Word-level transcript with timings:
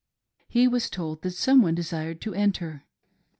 He 0.47 0.67
was 0.67 0.89
told 0.89 1.21
that 1.21 1.29
some 1.35 1.61
one 1.61 1.75
desired 1.75 2.21
to 2.21 2.33
enter. 2.33 2.85